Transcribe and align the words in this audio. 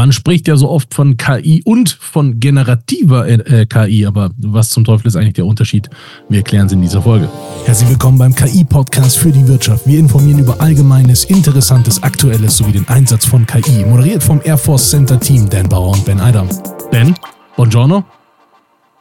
Man 0.00 0.12
spricht 0.12 0.48
ja 0.48 0.56
so 0.56 0.70
oft 0.70 0.94
von 0.94 1.18
KI 1.18 1.60
und 1.62 1.90
von 1.90 2.40
generativer 2.40 3.28
äh, 3.28 3.66
KI, 3.66 4.06
aber 4.06 4.30
was 4.38 4.70
zum 4.70 4.82
Teufel 4.82 5.06
ist 5.08 5.14
eigentlich 5.14 5.34
der 5.34 5.44
Unterschied? 5.44 5.90
Wir 6.30 6.38
erklären 6.38 6.68
es 6.68 6.72
in 6.72 6.80
dieser 6.80 7.02
Folge. 7.02 7.28
Herzlich 7.66 7.90
willkommen 7.90 8.16
beim 8.16 8.34
KI-Podcast 8.34 9.18
für 9.18 9.30
die 9.30 9.46
Wirtschaft. 9.46 9.86
Wir 9.86 9.98
informieren 9.98 10.38
über 10.38 10.58
Allgemeines, 10.58 11.24
Interessantes, 11.24 12.02
Aktuelles 12.02 12.56
sowie 12.56 12.72
den 12.72 12.88
Einsatz 12.88 13.26
von 13.26 13.44
KI. 13.44 13.84
Moderiert 13.84 14.22
vom 14.22 14.40
Air 14.42 14.56
Force 14.56 14.88
Center 14.88 15.20
Team 15.20 15.50
Dan 15.50 15.68
Bauer 15.68 15.92
und 15.92 16.06
Ben 16.06 16.18
Eidam. 16.18 16.48
Ben, 16.90 17.14
buongiorno. 17.56 18.02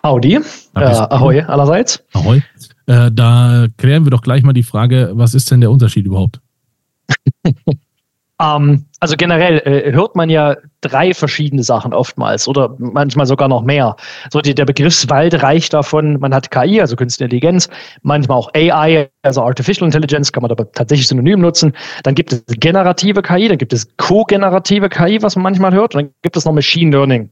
Howdy. 0.04 0.34
Äh, 0.34 0.80
ahoi 0.82 1.40
allerseits. 1.40 2.04
Ahoi. 2.12 2.44
Äh, 2.88 3.10
da 3.10 3.68
klären 3.78 4.06
wir 4.06 4.12
doch 4.12 4.22
gleich 4.22 4.44
mal 4.44 4.52
die 4.52 4.64
Frage, 4.64 5.12
was 5.14 5.34
ist 5.34 5.50
denn 5.50 5.62
der 5.62 5.72
Unterschied 5.72 6.06
überhaupt? 6.06 6.42
Ähm, 8.42 8.86
also 9.02 9.16
generell 9.18 9.60
äh, 9.66 9.92
hört 9.92 10.16
man 10.16 10.30
ja 10.30 10.56
drei 10.82 11.14
verschiedene 11.14 11.64
Sachen 11.64 11.94
oftmals 11.94 12.48
oder 12.48 12.74
manchmal 12.78 13.26
sogar 13.26 13.50
noch 13.50 13.64
mehr. 13.64 13.98
So 14.32 14.40
die, 14.40 14.56
der 14.56 14.66
Begriffswald 14.66 15.44
reicht 15.44 15.74
davon, 15.74 16.20
man 16.20 16.34
hat 16.34 16.50
KI, 16.50 16.80
also 16.80 16.96
Künstliche 16.96 17.26
Intelligenz, 17.26 17.70
manchmal 18.02 18.38
auch 18.38 18.50
AI, 18.54 19.10
also 19.24 19.42
Artificial 19.44 19.86
Intelligence, 19.86 20.32
kann 20.32 20.42
man 20.42 20.52
aber 20.52 20.72
tatsächlich 20.72 21.08
synonym 21.08 21.42
nutzen. 21.42 21.74
Dann 22.04 22.16
gibt 22.16 22.32
es 22.32 22.44
generative 22.48 23.22
KI, 23.22 23.50
dann 23.50 23.58
gibt 23.58 23.74
es 23.74 23.88
ko-generative 23.98 24.88
KI, 24.88 25.22
was 25.22 25.36
man 25.36 25.44
manchmal 25.44 25.74
hört, 25.74 25.96
und 25.96 26.04
dann 26.04 26.12
gibt 26.22 26.38
es 26.38 26.46
noch 26.46 26.54
Machine 26.54 26.92
Learning. 26.92 27.24
Und 27.24 27.32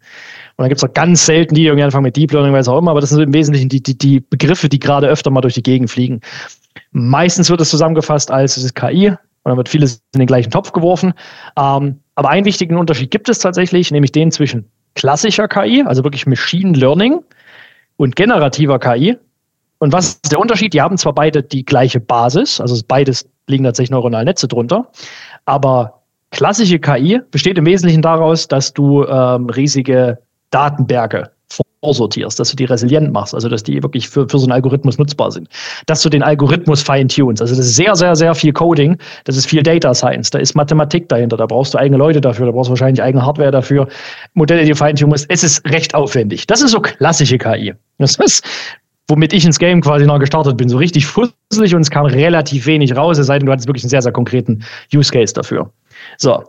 dann 0.64 0.70
gibt 0.70 0.80
es 0.80 0.84
noch 0.84 0.94
ganz 0.94 1.26
selten 1.26 1.56
die 1.56 1.66
irgendwie 1.66 1.84
anfangen 1.84 2.04
mit 2.04 2.18
Deep 2.18 2.34
Learning, 2.34 2.54
weiß 2.54 2.68
auch 2.68 2.80
immer, 2.80 2.92
aber 2.92 3.02
das 3.02 3.12
sind 3.12 3.22
im 3.22 3.34
Wesentlichen 3.34 3.70
die, 3.70 3.82
die, 3.82 3.98
die 3.98 4.20
Begriffe, 4.20 4.68
die 4.68 4.80
gerade 4.80 5.08
öfter 5.08 5.32
mal 5.32 5.42
durch 5.42 5.54
die 5.54 5.64
Gegend 5.64 5.90
fliegen. 5.90 6.20
Meistens 6.92 7.50
wird 7.50 7.62
es 7.62 7.70
zusammengefasst 7.70 8.32
als 8.32 8.58
es 8.58 8.64
ist 8.64 8.76
KI, 8.76 9.14
und 9.48 9.52
dann 9.52 9.58
wird 9.58 9.70
vieles 9.70 10.02
in 10.14 10.20
den 10.20 10.28
gleichen 10.28 10.52
Topf 10.52 10.74
geworfen. 10.74 11.14
Ähm, 11.58 12.02
aber 12.16 12.30
einen 12.30 12.46
wichtigen 12.46 12.76
Unterschied 12.76 13.12
gibt 13.12 13.30
es 13.30 13.40
tatsächlich, 13.40 13.92
nämlich 13.92 14.12
den 14.12 14.30
zwischen 14.30 14.70
klassischer 14.94 15.48
KI, 15.48 15.84
also 15.84 16.04
wirklich 16.04 16.28
Machine 16.28 16.78
Learning, 16.78 17.24
und 17.96 18.18
generativer 18.18 18.78
KI. 18.78 19.18
Und 19.80 19.94
was 19.94 20.16
ist 20.16 20.34
der 20.34 20.40
Unterschied? 20.40 20.74
Die 20.74 20.82
haben 20.82 20.98
zwar 20.98 21.14
beide 21.14 21.44
die 21.44 21.64
gleiche 21.64 22.02
Basis, 22.02 22.60
also 22.60 22.80
beides 22.86 23.30
liegen 23.48 23.64
tatsächlich 23.64 23.92
neuronale 23.92 24.26
Netze 24.26 24.50
drunter, 24.50 24.92
aber 25.46 26.02
klassische 26.32 26.80
KI 26.80 27.22
besteht 27.32 27.58
im 27.58 27.66
Wesentlichen 27.66 28.02
daraus, 28.02 28.50
dass 28.50 28.74
du 28.74 29.06
ähm, 29.06 29.50
riesige 29.50 30.18
Datenberge 30.50 31.32
vorsortierst, 31.88 32.38
dass 32.38 32.50
du 32.50 32.58
die 32.58 32.66
resilient 32.66 33.14
machst, 33.14 33.34
also 33.34 33.48
dass 33.48 33.64
die 33.64 33.82
wirklich 33.82 34.10
für, 34.10 34.28
für 34.28 34.40
so 34.40 34.46
einen 34.46 34.52
Algorithmus 34.52 34.98
nutzbar 34.98 35.32
sind. 35.32 35.48
Dass 35.86 36.02
du 36.02 36.10
den 36.10 36.22
Algorithmus 36.22 36.82
feintunst. 36.82 37.42
Also 37.42 37.56
das 37.56 37.66
ist 37.66 37.76
sehr, 37.78 37.96
sehr, 37.96 38.14
sehr 38.14 38.36
viel 38.36 38.52
Coding, 38.52 38.98
das 39.24 39.38
ist 39.38 39.48
viel 39.48 39.64
Data 39.64 39.94
Science, 39.94 40.30
da 40.32 40.40
ist 40.40 40.54
Mathematik 40.54 41.08
dahinter, 41.08 41.38
da 41.38 41.46
brauchst 41.46 41.74
du 41.74 41.78
eigene 41.78 41.98
Leute 41.98 42.20
dafür, 42.20 42.46
da 42.48 42.52
brauchst 42.52 42.68
du 42.68 42.72
wahrscheinlich 42.72 43.02
eigene 43.02 43.26
Hardware 43.26 43.52
dafür, 43.52 43.88
Modelle, 44.34 44.64
die 44.64 44.72
du 44.72 44.76
feintun 44.76 45.10
musst. 45.10 45.28
Es 45.30 45.46
ist 45.46 45.66
recht 45.70 45.96
aufwendig. 45.96 46.46
Das 46.46 46.62
ist 46.62 46.72
so 46.72 46.82
klassische 46.82 47.38
KI. 47.38 47.74
Das 48.00 48.16
ist, 48.18 48.44
womit 49.08 49.32
ich 49.32 49.46
ins 49.46 49.60
Game 49.60 49.80
quasi 49.80 50.06
noch 50.06 50.20
gestartet 50.20 50.58
bin, 50.58 50.68
so 50.68 50.78
richtig 50.78 51.06
fusselig 51.06 51.74
und 51.74 51.82
es 51.82 51.90
kam 51.90 52.06
relativ 52.06 52.66
wenig 52.66 52.98
raus, 52.98 53.18
es 53.18 53.28
sei 53.28 53.40
denn, 53.40 53.46
du 53.46 53.54
hattest 53.54 53.70
wirklich 53.70 53.84
einen 53.84 53.92
sehr, 53.92 54.02
sehr 54.02 54.12
konkreten 54.12 54.66
Use 54.94 55.12
Case 55.12 55.34
dafür. 55.34 55.72
So. 56.18 56.44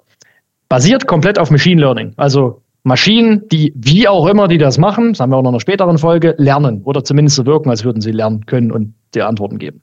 Basiert 0.68 1.06
komplett 1.06 1.38
auf 1.38 1.50
Machine 1.52 1.80
Learning. 1.80 2.12
Also 2.16 2.60
Maschinen, 2.84 3.46
die 3.48 3.72
wie 3.76 4.08
auch 4.08 4.26
immer, 4.26 4.48
die 4.48 4.58
das 4.58 4.78
machen, 4.78 5.12
das 5.12 5.20
haben 5.20 5.30
wir 5.30 5.36
auch 5.36 5.42
noch 5.42 5.50
in 5.50 5.54
einer 5.54 5.60
späteren 5.60 5.98
Folge, 5.98 6.34
lernen 6.38 6.82
oder 6.84 7.04
zumindest 7.04 7.36
so 7.36 7.46
wirken, 7.46 7.70
als 7.70 7.84
würden 7.84 8.00
sie 8.00 8.12
lernen 8.12 8.46
können 8.46 8.70
und 8.70 8.94
dir 9.14 9.26
Antworten 9.26 9.58
geben. 9.58 9.82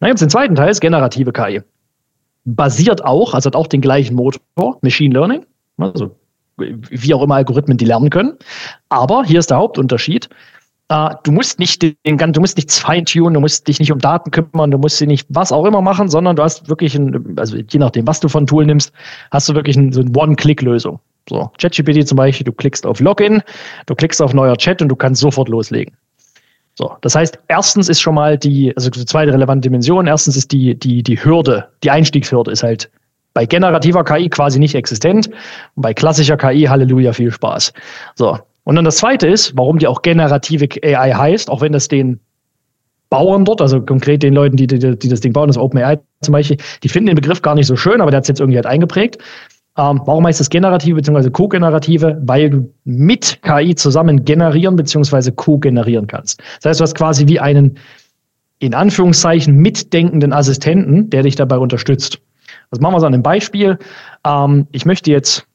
Dann 0.00 0.08
gibt 0.08 0.18
es 0.18 0.20
den 0.20 0.30
zweiten 0.30 0.54
Teil, 0.54 0.72
generative 0.74 1.32
KI. 1.32 1.62
Basiert 2.44 3.04
auch, 3.04 3.34
also 3.34 3.48
hat 3.48 3.56
auch 3.56 3.66
den 3.66 3.80
gleichen 3.80 4.14
Motor, 4.14 4.78
Machine 4.82 5.14
Learning, 5.14 5.44
also 5.78 6.16
wie 6.56 7.14
auch 7.14 7.22
immer 7.22 7.36
Algorithmen, 7.36 7.78
die 7.78 7.84
lernen 7.84 8.10
können. 8.10 8.34
Aber 8.88 9.24
hier 9.24 9.38
ist 9.38 9.50
der 9.50 9.58
Hauptunterschied. 9.58 10.28
Uh, 10.92 11.10
du 11.22 11.30
musst 11.30 11.60
nicht 11.60 11.82
den 11.82 12.16
ganzen, 12.16 12.32
du 12.32 12.40
musst 12.40 12.56
nichts 12.56 12.80
feintunen, 12.80 13.34
du 13.34 13.40
musst 13.40 13.68
dich 13.68 13.78
nicht 13.78 13.92
um 13.92 14.00
Daten 14.00 14.32
kümmern, 14.32 14.72
du 14.72 14.78
musst 14.78 14.98
sie 14.98 15.06
nicht 15.06 15.24
was 15.28 15.52
auch 15.52 15.64
immer 15.64 15.80
machen, 15.80 16.08
sondern 16.08 16.34
du 16.34 16.42
hast 16.42 16.68
wirklich 16.68 16.96
ein, 16.96 17.38
also 17.38 17.56
je 17.56 17.78
nachdem, 17.78 18.08
was 18.08 18.18
du 18.18 18.28
von 18.28 18.44
Tool 18.44 18.66
nimmst, 18.66 18.92
hast 19.30 19.48
du 19.48 19.54
wirklich 19.54 19.76
ein, 19.76 19.92
so 19.92 20.00
eine 20.00 20.10
One-Click-Lösung. 20.10 20.98
So, 21.28 21.50
ChatGPT 21.58 22.06
zum 22.06 22.16
Beispiel, 22.16 22.44
du 22.44 22.52
klickst 22.52 22.86
auf 22.86 23.00
Login, 23.00 23.42
du 23.86 23.94
klickst 23.94 24.20
auf 24.20 24.34
neuer 24.34 24.56
Chat 24.56 24.82
und 24.82 24.88
du 24.88 24.96
kannst 24.96 25.20
sofort 25.20 25.48
loslegen. 25.48 25.96
So, 26.74 26.96
das 27.02 27.14
heißt, 27.14 27.38
erstens 27.48 27.88
ist 27.88 28.00
schon 28.00 28.14
mal 28.14 28.38
die, 28.38 28.74
also 28.76 28.90
die 28.90 29.04
zweite 29.04 29.32
relevante 29.32 29.68
Dimension, 29.68 30.06
erstens 30.06 30.36
ist 30.36 30.52
die, 30.52 30.78
die, 30.78 31.02
die 31.02 31.22
Hürde, 31.22 31.68
die 31.82 31.90
Einstiegshürde 31.90 32.50
ist 32.50 32.62
halt 32.62 32.90
bei 33.34 33.46
generativer 33.46 34.04
KI 34.04 34.28
quasi 34.28 34.58
nicht 34.58 34.74
existent 34.74 35.28
und 35.28 35.82
bei 35.82 35.94
klassischer 35.94 36.36
KI, 36.36 36.64
Halleluja, 36.64 37.12
viel 37.12 37.30
Spaß. 37.30 37.72
So. 38.14 38.38
Und 38.64 38.76
dann 38.76 38.84
das 38.84 38.96
zweite 38.96 39.26
ist, 39.26 39.56
warum 39.56 39.78
die 39.78 39.86
auch 39.86 40.02
generative 40.02 40.68
AI 40.82 41.12
heißt, 41.12 41.50
auch 41.50 41.60
wenn 41.60 41.72
das 41.72 41.88
den 41.88 42.20
Bauern 43.08 43.44
dort, 43.44 43.60
also 43.60 43.80
konkret 43.80 44.22
den 44.22 44.34
Leuten, 44.34 44.56
die, 44.56 44.66
die, 44.66 44.78
die 44.78 45.08
das 45.08 45.20
Ding 45.20 45.32
bauen, 45.32 45.48
das 45.48 45.58
OpenAI 45.58 45.98
zum 46.22 46.32
Beispiel, 46.32 46.58
die 46.82 46.88
finden 46.88 47.08
den 47.08 47.16
Begriff 47.16 47.42
gar 47.42 47.54
nicht 47.56 47.66
so 47.66 47.76
schön, 47.76 48.00
aber 48.00 48.10
der 48.10 48.18
hat 48.18 48.24
es 48.24 48.28
jetzt 48.28 48.40
irgendwie 48.40 48.58
halt 48.58 48.66
eingeprägt. 48.66 49.18
Ähm, 49.80 50.02
warum 50.04 50.26
heißt 50.26 50.40
das 50.40 50.50
generative 50.50 50.96
bzw. 50.96 51.30
co-generative? 51.30 52.20
Weil 52.22 52.50
du 52.50 52.74
mit 52.84 53.40
KI 53.42 53.74
zusammen 53.74 54.24
generieren 54.24 54.76
bzw. 54.76 55.30
co-generieren 55.30 56.06
kannst. 56.06 56.42
Das 56.60 56.70
heißt, 56.70 56.80
du 56.80 56.84
hast 56.84 56.94
quasi 56.94 57.26
wie 57.28 57.40
einen 57.40 57.78
in 58.58 58.74
Anführungszeichen 58.74 59.56
mitdenkenden 59.56 60.34
Assistenten, 60.34 61.08
der 61.08 61.22
dich 61.22 61.34
dabei 61.34 61.56
unterstützt. 61.56 62.20
Das 62.70 62.80
machen 62.80 62.94
wir 62.94 63.00
so 63.00 63.06
an 63.06 63.14
einem 63.14 63.22
Beispiel. 63.22 63.78
Ähm, 64.26 64.66
ich 64.72 64.84
möchte 64.84 65.10
jetzt 65.10 65.46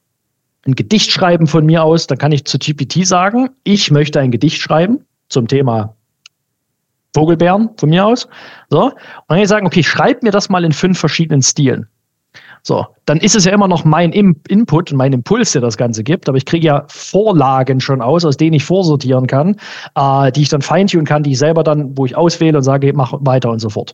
ein 0.65 0.73
Gedicht 0.73 1.11
schreiben 1.11 1.45
von 1.45 1.63
mir 1.63 1.83
aus, 1.83 2.07
dann 2.07 2.17
kann 2.17 2.31
ich 2.31 2.45
zu 2.45 2.57
GPT 2.57 3.05
sagen, 3.05 3.49
ich 3.63 3.91
möchte 3.91 4.19
ein 4.19 4.31
Gedicht 4.31 4.59
schreiben 4.59 5.05
zum 5.29 5.47
Thema 5.47 5.95
Vogelbären 7.13 7.69
von 7.77 7.89
mir 7.89 8.07
aus. 8.07 8.27
So. 8.71 8.85
Und 8.85 8.93
dann 9.27 9.35
kann 9.35 9.43
ich 9.43 9.47
sagen, 9.47 9.67
okay, 9.67 9.83
schreib 9.83 10.23
mir 10.23 10.31
das 10.31 10.49
mal 10.49 10.65
in 10.65 10.71
fünf 10.71 10.97
verschiedenen 10.97 11.43
Stilen. 11.43 11.87
So, 12.67 12.87
dann 13.05 13.19
ist 13.19 13.35
es 13.35 13.45
ja 13.45 13.51
immer 13.51 13.67
noch 13.67 13.85
mein 13.85 14.11
Input 14.11 14.91
und 14.91 14.97
mein 14.97 15.13
Impuls, 15.13 15.51
der 15.51 15.61
das 15.61 15.77
Ganze 15.77 16.03
gibt, 16.03 16.27
aber 16.27 16.39
ich 16.39 16.47
kriege 16.47 16.65
ja 16.65 16.83
Vorlagen 16.87 17.79
schon 17.79 18.01
aus, 18.01 18.25
aus 18.25 18.37
denen 18.37 18.53
ich 18.53 18.63
vorsortieren 18.63 19.27
kann, 19.27 19.57
äh, 19.93 20.31
die 20.31 20.41
ich 20.41 20.49
dann 20.49 20.63
feintunen 20.63 21.05
kann, 21.05 21.21
die 21.21 21.33
ich 21.33 21.37
selber 21.37 21.63
dann, 21.63 21.95
wo 21.95 22.07
ich 22.07 22.17
auswähle 22.17 22.57
und 22.57 22.63
sage, 22.63 22.91
mach 22.95 23.13
weiter 23.19 23.51
und 23.51 23.59
so 23.59 23.69
fort. 23.69 23.93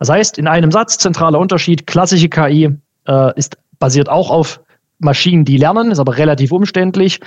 Das 0.00 0.10
heißt, 0.10 0.36
in 0.36 0.48
einem 0.48 0.72
Satz, 0.72 0.98
zentraler 0.98 1.38
Unterschied, 1.38 1.86
klassische 1.86 2.28
KI 2.28 2.76
äh, 3.06 3.38
ist 3.38 3.56
basiert 3.78 4.08
auch 4.08 4.30
auf 4.30 4.60
Maschinen, 4.98 5.44
die 5.44 5.56
lernen, 5.56 5.92
ist 5.92 6.00
aber 6.00 6.16
relativ 6.16 6.50
umständlich 6.50 7.20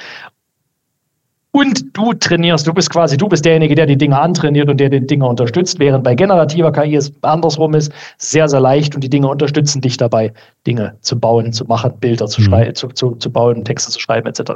und 1.52 1.98
du 1.98 2.14
trainierst, 2.14 2.66
du 2.66 2.74
bist 2.74 2.90
quasi, 2.90 3.18
du 3.18 3.28
bist 3.28 3.44
derjenige, 3.44 3.76
der 3.76 3.86
die 3.86 3.98
Dinge 3.98 4.20
antrainiert 4.20 4.70
und 4.70 4.80
der 4.80 4.90
die 4.90 5.06
Dinge 5.06 5.28
unterstützt, 5.28 5.80
während 5.80 6.04
bei 6.04 6.16
generativer 6.16 6.72
KI 6.72 6.96
es 6.96 7.12
andersrum 7.22 7.74
ist, 7.74 7.92
sehr, 8.18 8.48
sehr 8.48 8.62
leicht 8.62 8.96
und 8.96 9.04
die 9.04 9.10
Dinge 9.10 9.28
unterstützen 9.28 9.82
dich 9.82 9.98
dabei, 9.98 10.34
Dinge 10.66 10.96
zu 11.02 11.20
bauen, 11.20 11.52
zu 11.52 11.66
machen, 11.66 11.92
Bilder 12.00 12.28
zu, 12.28 12.42
mhm. 12.42 12.74
zu, 12.76 12.88
zu, 12.90 13.16
zu 13.16 13.30
bauen, 13.30 13.66
Texte 13.66 13.92
zu 13.92 14.00
schreiben, 14.00 14.28
etc. 14.28 14.52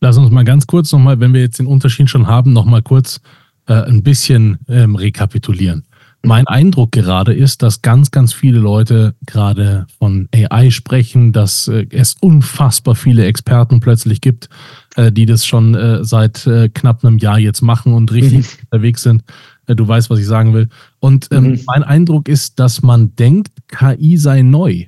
Lass 0.00 0.16
uns 0.16 0.30
mal 0.30 0.44
ganz 0.44 0.66
kurz 0.66 0.92
nochmal, 0.92 1.18
wenn 1.18 1.34
wir 1.34 1.40
jetzt 1.40 1.58
den 1.58 1.66
Unterschied 1.66 2.08
schon 2.08 2.26
haben, 2.26 2.52
nochmal 2.52 2.82
kurz 2.82 3.20
äh, 3.66 3.74
ein 3.74 4.02
bisschen 4.02 4.58
ähm, 4.68 4.96
rekapitulieren. 4.96 5.84
Mein 6.24 6.46
Eindruck 6.46 6.92
gerade 6.92 7.34
ist, 7.34 7.62
dass 7.62 7.82
ganz, 7.82 8.12
ganz 8.12 8.32
viele 8.32 8.60
Leute 8.60 9.16
gerade 9.26 9.86
von 9.98 10.28
AI 10.32 10.70
sprechen, 10.70 11.32
dass 11.32 11.66
äh, 11.66 11.86
es 11.90 12.14
unfassbar 12.20 12.94
viele 12.94 13.24
Experten 13.24 13.80
plötzlich 13.80 14.20
gibt, 14.20 14.48
äh, 14.96 15.12
die 15.12 15.26
das 15.26 15.46
schon 15.46 15.74
äh, 15.74 16.04
seit 16.04 16.46
äh, 16.46 16.68
knapp 16.68 17.04
einem 17.04 17.18
Jahr 17.18 17.38
jetzt 17.38 17.62
machen 17.62 17.94
und 17.94 18.12
richtig 18.12 18.38
mhm. 18.38 18.66
unterwegs 18.70 19.02
sind. 19.02 19.24
Äh, 19.66 19.74
du 19.74 19.86
weißt, 19.86 20.10
was 20.10 20.18
ich 20.18 20.26
sagen 20.26 20.54
will. 20.54 20.68
Und 21.00 21.28
ähm, 21.30 21.52
mhm. 21.52 21.60
mein 21.66 21.82
Eindruck 21.82 22.28
ist, 22.28 22.58
dass 22.58 22.82
man 22.82 23.14
denkt, 23.16 23.50
KI 23.68 24.16
sei 24.16 24.42
neu. 24.42 24.86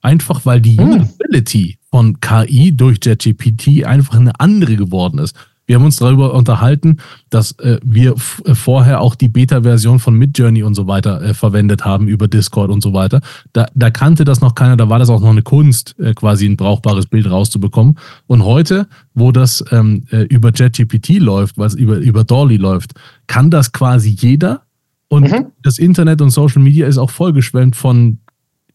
Einfach 0.00 0.44
weil 0.44 0.60
die 0.60 0.80
mhm. 0.80 1.02
Usability 1.02 1.78
von 1.90 2.20
KI 2.20 2.76
durch 2.76 2.98
JetGPT 3.02 3.84
einfach 3.84 4.16
eine 4.16 4.38
andere 4.40 4.76
geworden 4.76 5.18
ist. 5.18 5.36
Wir 5.66 5.76
haben 5.76 5.84
uns 5.84 5.96
darüber 5.96 6.34
unterhalten, 6.34 6.98
dass 7.30 7.52
äh, 7.60 7.78
wir 7.84 8.14
äh, 8.44 8.54
vorher 8.54 9.00
auch 9.00 9.14
die 9.14 9.28
Beta-Version 9.28 10.00
von 10.00 10.14
Midjourney 10.14 10.62
und 10.62 10.74
so 10.74 10.86
weiter 10.86 11.22
äh, 11.22 11.34
verwendet 11.34 11.84
haben 11.84 12.08
über 12.08 12.28
Discord 12.28 12.70
und 12.70 12.82
so 12.82 12.92
weiter. 12.92 13.20
Da, 13.52 13.66
da 13.74 13.90
kannte 13.90 14.24
das 14.24 14.40
noch 14.40 14.54
keiner, 14.54 14.76
da 14.76 14.88
war 14.88 14.98
das 14.98 15.08
auch 15.08 15.20
noch 15.20 15.30
eine 15.30 15.42
Kunst, 15.42 15.94
äh, 15.98 16.14
quasi 16.14 16.46
ein 16.46 16.56
brauchbares 16.56 17.06
Bild 17.06 17.30
rauszubekommen. 17.30 17.98
Und 18.26 18.44
heute, 18.44 18.88
wo 19.14 19.30
das 19.30 19.64
ähm, 19.70 20.04
äh, 20.10 20.22
über 20.22 20.50
JetGPT 20.50 21.18
läuft, 21.18 21.58
was 21.58 21.74
über, 21.74 21.98
über 21.98 22.24
Dolly 22.24 22.56
läuft, 22.56 22.92
kann 23.26 23.50
das 23.50 23.72
quasi 23.72 24.10
jeder. 24.10 24.62
Und 25.08 25.30
mhm. 25.30 25.46
das 25.62 25.78
Internet 25.78 26.22
und 26.22 26.30
Social 26.30 26.62
Media 26.62 26.86
ist 26.86 26.98
auch 26.98 27.10
vollgeschwemmt 27.10 27.76
von 27.76 28.18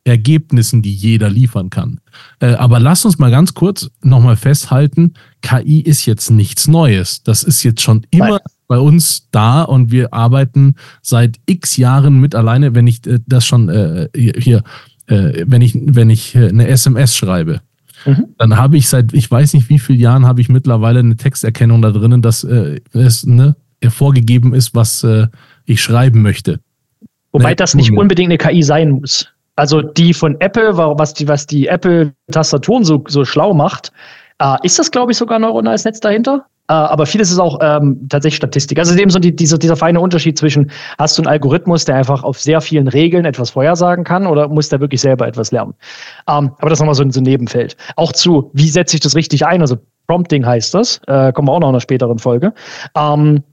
Ergebnissen, 0.08 0.82
die 0.82 0.94
jeder 0.94 1.30
liefern 1.30 1.70
kann. 1.70 2.00
Äh, 2.40 2.54
aber 2.54 2.80
lass 2.80 3.06
uns 3.06 3.20
mal 3.20 3.30
ganz 3.32 3.54
kurz 3.54 3.92
nochmal 4.02 4.38
festhalten, 4.38 5.14
KI 5.42 5.82
ist 5.82 6.06
jetzt 6.06 6.32
nichts 6.32 6.68
Neues. 6.68 7.24
Das 7.24 7.44
ist 7.44 7.64
jetzt 7.64 7.82
schon 7.82 8.06
immer 8.10 8.30
Nein. 8.30 8.40
bei 8.68 8.80
uns 8.80 9.28
da 9.32 9.64
und 9.64 9.92
wir 9.92 10.14
arbeiten 10.14 10.76
seit 11.02 11.38
x 11.46 11.78
Jahren 11.78 12.20
mit 12.20 12.36
alleine, 12.36 12.74
wenn 12.74 12.88
ich 12.88 13.06
äh, 13.06 13.20
das 13.28 13.46
schon 13.46 13.70
äh, 13.70 14.10
hier, 14.16 14.64
wenn 15.10 15.62
ich, 15.62 15.74
wenn 15.74 16.10
ich 16.10 16.36
eine 16.36 16.68
SMS 16.68 17.16
schreibe. 17.16 17.62
mhm. 18.06 18.26
dann 18.38 18.58
habe 18.58 18.76
ich 18.76 18.90
seit, 18.90 19.14
ich 19.14 19.32
weiß 19.32 19.54
nicht 19.54 19.70
wie 19.70 19.80
vielen 19.80 20.00
Jahren, 20.00 20.26
habe 20.26 20.42
ich 20.42 20.50
mittlerweile 20.50 21.00
eine 21.00 21.16
Texterkennung 21.16 21.82
da 21.82 21.92
drinnen, 21.92 22.22
dass 22.22 22.44
es 22.44 23.26
ne, 23.26 23.56
vorgegeben 23.88 24.54
ist, 24.54 24.76
was 24.76 25.08
ich 25.64 25.82
schreiben 25.82 26.22
möchte. 26.24 26.60
Wobei 27.32 27.52
ne, 27.52 27.56
das 27.56 27.74
nicht 27.74 27.92
unbedingt 27.92 28.32
eine 28.32 28.38
KI 28.38 28.64
sein 28.64 28.92
muss. 28.92 29.30
Also 29.58 29.82
die 29.82 30.14
von 30.14 30.40
Apple, 30.40 30.78
was 30.78 31.14
die, 31.14 31.28
was 31.28 31.46
die 31.46 31.68
Apple-Tastaturen 31.68 32.86
so, 32.86 33.04
so 33.08 33.26
schlau 33.26 33.54
macht, 33.54 33.92
äh, 34.40 34.56
ist 34.64 34.80
das, 34.80 34.92
glaube 34.92 35.12
ich, 35.12 35.18
sogar 35.18 35.40
ein 35.40 35.42
neuronales 35.42 35.84
Netz 35.84 36.00
dahinter? 36.00 36.46
Äh, 36.70 36.74
aber 36.74 37.06
vieles 37.06 37.32
ist 37.32 37.40
auch 37.40 37.60
ähm, 37.62 38.08
tatsächlich 38.10 38.38
Statistik. 38.38 38.78
Also 38.78 38.96
eben 38.96 39.10
so 39.10 39.20
die, 39.20 39.36
dieser, 39.36 39.58
dieser 39.58 39.76
feine 39.76 40.00
Unterschied 40.00 40.38
zwischen, 40.38 40.70
hast 41.00 41.18
du 41.18 41.24
einen 41.24 41.28
Algorithmus, 41.28 41.86
der 41.86 41.96
einfach 41.96 42.24
auf 42.24 42.40
sehr 42.40 42.62
vielen 42.62 42.88
Regeln 42.88 43.26
etwas 43.26 43.52
vorhersagen 43.52 44.04
kann 44.04 44.28
oder 44.28 44.48
muss 44.48 44.70
der 44.70 44.80
wirklich 44.80 45.02
selber 45.02 45.28
etwas 45.28 45.52
lernen? 45.52 45.74
Ähm, 46.30 46.52
aber 46.60 46.70
das 46.70 46.80
nochmal 46.80 46.96
so, 46.96 47.10
so 47.10 47.20
ein 47.20 47.24
Nebenfeld. 47.24 47.78
Auch 47.96 48.12
zu, 48.12 48.52
wie 48.54 48.70
setze 48.70 48.96
ich 48.96 49.02
das 49.02 49.16
richtig 49.16 49.46
ein? 49.46 49.62
Also 49.62 49.78
Prompting 50.08 50.46
heißt 50.46 50.74
das, 50.74 51.02
äh, 51.08 51.32
kommen 51.34 51.48
wir 51.48 51.54
auch 51.54 51.60
noch 51.60 51.70
in 51.70 51.76
einer 51.76 51.82
späteren 51.82 52.20
Folge. 52.20 52.54
Ähm, 52.96 53.44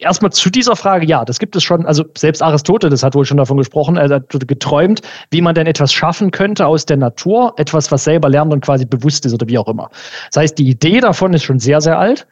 Erstmal 0.00 0.30
zu 0.30 0.48
dieser 0.48 0.76
Frage, 0.76 1.06
ja, 1.06 1.24
das 1.24 1.40
gibt 1.40 1.56
es 1.56 1.64
schon. 1.64 1.84
Also 1.84 2.04
selbst 2.16 2.40
Aristoteles 2.40 3.02
hat 3.02 3.16
wohl 3.16 3.24
schon 3.24 3.36
davon 3.36 3.56
gesprochen, 3.56 3.96
er 3.96 4.08
hat 4.08 4.28
geträumt, 4.46 5.00
wie 5.30 5.40
man 5.40 5.56
denn 5.56 5.66
etwas 5.66 5.92
schaffen 5.92 6.30
könnte 6.30 6.66
aus 6.66 6.86
der 6.86 6.96
Natur, 6.96 7.54
etwas, 7.56 7.90
was 7.90 8.04
selber 8.04 8.28
lernt 8.28 8.52
und 8.52 8.64
quasi 8.64 8.86
bewusst 8.86 9.26
ist 9.26 9.34
oder 9.34 9.48
wie 9.48 9.58
auch 9.58 9.66
immer. 9.66 9.90
Das 10.30 10.42
heißt, 10.42 10.58
die 10.58 10.68
Idee 10.68 11.00
davon 11.00 11.34
ist 11.34 11.42
schon 11.42 11.58
sehr, 11.58 11.80
sehr 11.80 11.98
alt 11.98 12.28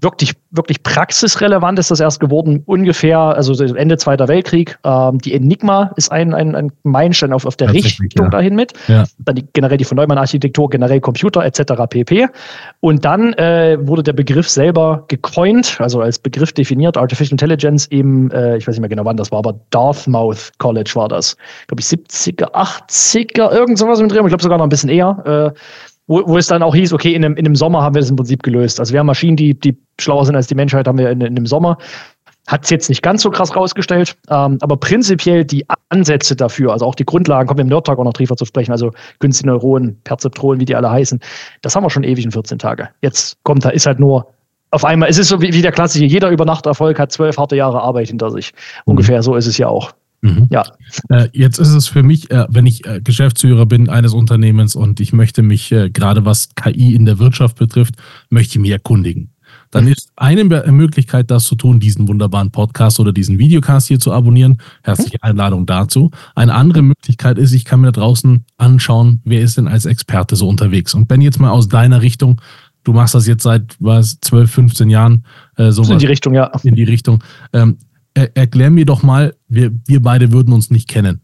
wirklich, 0.00 0.32
wirklich 0.50 0.82
praxisrelevant 0.82 1.78
ist 1.78 1.90
das 1.90 1.98
erst 2.00 2.20
geworden, 2.20 2.62
ungefähr, 2.66 3.18
also 3.18 3.52
Ende 3.64 3.96
Zweiter 3.98 4.28
Weltkrieg. 4.28 4.78
Ähm, 4.84 5.18
die 5.18 5.34
Enigma 5.34 5.92
ist 5.96 6.12
ein, 6.12 6.34
ein, 6.34 6.54
ein 6.54 6.72
Meilenstein 6.84 7.32
auf, 7.32 7.44
auf 7.44 7.56
der 7.56 7.72
Richtung 7.72 8.08
ja. 8.16 8.28
dahin 8.28 8.54
mit. 8.54 8.72
Ja. 8.86 9.04
Dann 9.18 9.34
die, 9.34 9.44
generell 9.52 9.76
die 9.76 9.84
von 9.84 9.96
Neumann-Architektur, 9.96 10.70
generell 10.70 11.00
Computer 11.00 11.44
etc. 11.44 11.72
pp. 11.90 12.28
Und 12.80 13.04
dann 13.04 13.32
äh, 13.34 13.76
wurde 13.80 14.04
der 14.04 14.12
Begriff 14.12 14.48
selber 14.48 15.04
gecoint, 15.08 15.80
also 15.80 16.00
als 16.00 16.18
Begriff 16.18 16.52
definiert, 16.52 16.96
Artificial 16.96 17.32
Intelligence 17.32 17.86
im, 17.86 18.30
äh, 18.30 18.56
ich 18.56 18.68
weiß 18.68 18.74
nicht 18.74 18.80
mehr 18.80 18.88
genau 18.88 19.04
wann 19.04 19.16
das 19.16 19.32
war, 19.32 19.40
aber 19.40 19.58
Dartmouth 19.70 20.52
College 20.58 20.92
war 20.94 21.08
das. 21.08 21.36
Glaube 21.66 21.80
ich 21.80 21.86
70er, 21.86 22.52
80er, 22.52 23.52
irgend 23.52 23.78
sowas 23.78 23.98
im 23.98 24.08
Dreh, 24.08 24.20
ich 24.20 24.26
glaube 24.26 24.42
sogar 24.42 24.58
noch 24.58 24.66
ein 24.66 24.70
bisschen 24.70 24.90
eher. 24.90 25.52
Äh, 25.54 25.58
wo, 26.08 26.26
wo 26.26 26.36
es 26.36 26.48
dann 26.48 26.62
auch 26.62 26.74
hieß, 26.74 26.92
okay, 26.92 27.14
in 27.14 27.24
einem, 27.24 27.36
in 27.36 27.46
einem 27.46 27.54
Sommer 27.54 27.82
haben 27.82 27.94
wir 27.94 28.00
das 28.00 28.10
im 28.10 28.16
Prinzip 28.16 28.42
gelöst. 28.42 28.80
Also 28.80 28.92
wir 28.92 29.00
haben 29.00 29.06
Maschinen, 29.06 29.36
die, 29.36 29.54
die 29.54 29.78
schlauer 30.00 30.26
sind 30.26 30.34
als 30.34 30.48
die 30.48 30.54
Menschheit, 30.54 30.88
haben 30.88 30.98
wir 30.98 31.10
in, 31.10 31.20
in 31.20 31.28
einem 31.28 31.46
Sommer. 31.46 31.78
Hat 32.48 32.64
es 32.64 32.70
jetzt 32.70 32.88
nicht 32.88 33.02
ganz 33.02 33.22
so 33.22 33.30
krass 33.30 33.54
rausgestellt, 33.54 34.16
ähm, 34.30 34.56
aber 34.62 34.78
prinzipiell 34.78 35.44
die 35.44 35.66
Ansätze 35.90 36.34
dafür, 36.34 36.72
also 36.72 36.86
auch 36.86 36.94
die 36.94 37.04
Grundlagen, 37.04 37.46
kommen 37.46 37.60
im 37.60 37.66
Nerdtag 37.66 37.98
auch 37.98 38.04
noch 38.04 38.14
tiefer 38.14 38.36
zu 38.36 38.46
sprechen, 38.46 38.72
also 38.72 38.90
künstliche 39.18 39.48
Neuronen, 39.48 40.00
Perzeptronen, 40.04 40.58
wie 40.58 40.64
die 40.64 40.74
alle 40.74 40.90
heißen, 40.90 41.20
das 41.60 41.76
haben 41.76 41.84
wir 41.84 41.90
schon 41.90 42.04
ewig 42.04 42.24
in 42.24 42.30
14 42.30 42.58
Tage. 42.58 42.88
Jetzt 43.02 43.36
kommt 43.42 43.66
da, 43.66 43.68
ist 43.68 43.84
halt 43.84 44.00
nur 44.00 44.28
auf 44.70 44.84
einmal, 44.84 45.10
es 45.10 45.18
ist 45.18 45.28
so 45.28 45.42
wie, 45.42 45.52
wie 45.52 45.60
der 45.60 45.72
klassische, 45.72 46.06
jeder 46.06 46.30
Übernachterfolg 46.30 46.98
hat 46.98 47.12
zwölf 47.12 47.36
harte 47.36 47.56
Jahre 47.56 47.82
Arbeit 47.82 48.08
hinter 48.08 48.30
sich. 48.30 48.52
Ungefähr 48.86 49.22
so 49.22 49.34
ist 49.34 49.46
es 49.46 49.58
ja 49.58 49.68
auch. 49.68 49.92
Mhm. 50.20 50.48
Ja. 50.50 50.64
Äh, 51.10 51.28
jetzt 51.32 51.58
ist 51.58 51.72
es 51.72 51.86
für 51.86 52.02
mich, 52.02 52.30
äh, 52.30 52.46
wenn 52.48 52.66
ich 52.66 52.86
äh, 52.86 53.00
Geschäftsführer 53.00 53.66
bin 53.66 53.88
eines 53.88 54.14
Unternehmens 54.14 54.74
und 54.74 55.00
ich 55.00 55.12
möchte 55.12 55.42
mich 55.42 55.70
äh, 55.70 55.90
gerade 55.90 56.24
was 56.24 56.54
KI 56.54 56.94
in 56.94 57.04
der 57.04 57.18
Wirtschaft 57.18 57.56
betrifft, 57.56 57.94
möchte 58.30 58.58
ich 58.58 58.62
mich 58.62 58.72
erkundigen. 58.72 59.30
Dann 59.70 59.84
mhm. 59.84 59.92
ist 59.92 60.10
eine 60.16 60.44
Möglichkeit, 60.44 61.30
das 61.30 61.44
zu 61.44 61.54
tun, 61.54 61.80
diesen 61.80 62.08
wunderbaren 62.08 62.50
Podcast 62.50 63.00
oder 63.00 63.12
diesen 63.12 63.38
Videocast 63.38 63.88
hier 63.88 64.00
zu 64.00 64.12
abonnieren. 64.12 64.58
Herzliche 64.82 65.18
mhm. 65.22 65.28
Einladung 65.28 65.66
dazu. 65.66 66.10
Eine 66.34 66.54
andere 66.54 66.82
Möglichkeit 66.82 67.38
ist, 67.38 67.52
ich 67.52 67.64
kann 67.64 67.80
mir 67.80 67.92
da 67.92 68.00
draußen 68.00 68.44
anschauen, 68.56 69.20
wer 69.24 69.40
ist 69.40 69.56
denn 69.56 69.68
als 69.68 69.84
Experte 69.84 70.36
so 70.36 70.48
unterwegs. 70.48 70.94
Und 70.94 71.08
wenn 71.10 71.20
jetzt 71.20 71.38
mal 71.38 71.50
aus 71.50 71.68
deiner 71.68 72.02
Richtung, 72.02 72.40
du 72.84 72.92
machst 72.92 73.14
das 73.14 73.26
jetzt 73.26 73.42
seit 73.42 73.76
was, 73.78 74.18
12, 74.20 74.50
15 74.50 74.90
Jahren, 74.90 75.24
äh, 75.56 75.70
so 75.70 75.82
in 75.82 75.98
die 75.98 76.06
Richtung, 76.06 76.34
ja. 76.34 76.50
In 76.62 76.74
die 76.74 76.84
Richtung. 76.84 77.22
Ähm, 77.52 77.76
er, 78.18 78.36
erklär 78.36 78.70
mir 78.70 78.84
doch 78.84 79.02
mal, 79.02 79.34
wir, 79.48 79.70
wir 79.86 80.02
beide 80.02 80.32
würden 80.32 80.52
uns 80.52 80.70
nicht 80.70 80.88
kennen. 80.88 81.20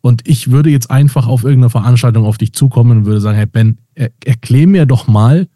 Und 0.00 0.28
ich 0.28 0.50
würde 0.50 0.70
jetzt 0.70 0.90
einfach 0.90 1.26
auf 1.26 1.42
irgendeine 1.42 1.70
Veranstaltung 1.70 2.24
auf 2.24 2.38
dich 2.38 2.52
zukommen 2.52 2.98
und 2.98 3.04
würde 3.06 3.20
sagen, 3.20 3.36
hey 3.36 3.46
Ben, 3.46 3.78
er, 3.94 4.10
erklär 4.24 4.68
mir 4.68 4.86
doch 4.86 5.08
mal, 5.08 5.48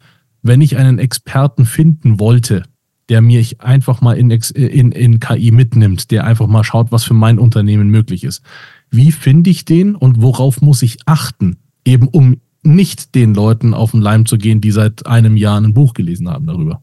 wenn 0.43 0.61
ich 0.61 0.77
einen 0.77 0.99
Experten 0.99 1.65
finden 1.65 2.19
wollte, 2.19 2.65
der 3.09 3.21
mir 3.21 3.45
einfach 3.59 4.01
mal 4.01 4.15
in, 4.15 4.31
in, 4.31 4.91
in 4.91 5.21
KI 5.21 5.53
mitnimmt, 5.53 6.11
der 6.11 6.25
einfach 6.25 6.49
mal 6.49 6.65
schaut, 6.65 6.91
was 6.91 7.05
für 7.05 7.15
mein 7.15 7.39
Unternehmen 7.39 7.89
möglich 7.89 8.25
ist. 8.25 8.43
Wie 8.91 9.13
finde 9.13 9.51
ich 9.51 9.65
den 9.65 9.95
und 9.95 10.21
worauf 10.21 10.61
muss 10.63 10.83
ich 10.83 10.99
achten, 11.07 11.59
eben 11.85 12.09
um 12.09 12.39
nicht 12.65 13.15
den 13.15 13.35
Leuten 13.35 13.75
auf 13.75 13.93
den 13.93 14.01
Leim 14.01 14.27
zu 14.27 14.37
gehen, 14.37 14.61
die 14.61 14.73
seit 14.73 15.07
einem 15.07 15.37
Jahr 15.37 15.61
ein 15.61 15.75
Buch 15.75 15.95
gelesen 15.95 16.29
haben 16.29 16.47
darüber? 16.47 16.83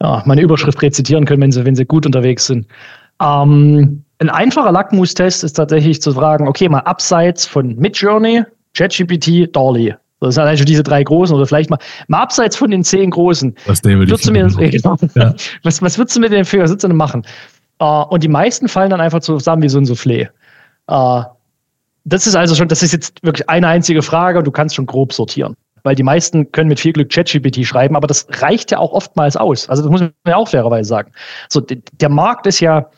Ja, 0.00 0.22
meine 0.26 0.42
Überschrift 0.42 0.82
rezitieren 0.82 1.24
können, 1.24 1.42
wenn 1.42 1.52
sie, 1.52 1.64
wenn 1.64 1.76
sie 1.76 1.84
gut 1.84 2.06
unterwegs 2.06 2.46
sind. 2.46 2.66
Ähm, 3.22 4.04
ein 4.18 4.30
einfacher 4.30 4.72
Lackmustest 4.72 5.44
ist 5.44 5.54
tatsächlich 5.54 6.00
zu 6.00 6.12
fragen, 6.12 6.48
okay, 6.48 6.68
mal 6.68 6.80
abseits 6.80 7.46
von 7.46 7.76
Midjourney, 7.76 8.44
ChatGPT, 8.74 9.54
Dolly. 9.54 9.94
Das 10.20 10.36
sind 10.36 10.44
eigentlich 10.44 10.64
diese 10.64 10.84
drei 10.84 11.02
großen 11.02 11.34
oder 11.34 11.46
vielleicht 11.46 11.68
mal, 11.68 11.78
mal 12.06 12.22
abseits 12.22 12.56
von 12.56 12.70
den 12.70 12.84
zehn 12.84 13.10
großen. 13.10 13.56
Was, 13.66 13.82
würdest 13.82 14.28
du 14.28 14.32
mir, 14.32 14.46
ja. 15.14 15.34
was, 15.64 15.82
was 15.82 15.98
würdest 15.98 16.16
du 16.16 16.20
mit 16.20 16.32
den 16.32 16.44
für 16.44 16.66
Sitze 16.68 16.88
machen? 16.88 17.26
Uh, 17.82 18.04
und 18.10 18.22
die 18.22 18.28
meisten 18.28 18.68
fallen 18.68 18.90
dann 18.90 19.00
einfach 19.00 19.20
zusammen 19.20 19.62
wie 19.62 19.68
so 19.68 19.78
ein 19.78 19.84
Soufflé. 19.84 20.28
Uh, 20.88 21.24
das 22.04 22.28
ist 22.28 22.36
also 22.36 22.54
schon, 22.54 22.68
das 22.68 22.82
ist 22.82 22.92
jetzt 22.92 23.20
wirklich 23.24 23.48
eine 23.50 23.66
einzige 23.66 24.02
Frage 24.02 24.38
und 24.38 24.44
du 24.44 24.52
kannst 24.52 24.76
schon 24.76 24.86
grob 24.86 25.12
sortieren. 25.12 25.56
Weil 25.82 25.96
die 25.96 26.04
meisten 26.04 26.52
können 26.52 26.68
mit 26.68 26.78
viel 26.78 26.92
Glück 26.92 27.10
ChatGPT 27.10 27.66
schreiben, 27.66 27.96
aber 27.96 28.06
das 28.06 28.28
reicht 28.40 28.70
ja 28.70 28.78
auch 28.78 28.92
oftmals 28.92 29.36
aus. 29.36 29.68
Also 29.68 29.82
das 29.82 29.90
muss 29.90 30.00
man 30.00 30.12
ja 30.28 30.36
auch 30.36 30.48
fairerweise 30.48 30.88
sagen. 30.88 31.10
So, 31.48 31.60
der 31.60 32.08
Markt 32.08 32.46
ist 32.46 32.60
ja, 32.60 32.88